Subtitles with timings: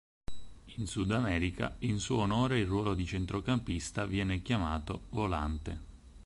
[0.77, 5.79] In Sudamerica, in suo onore il ruolo di centrocampista viene chiamato "volante".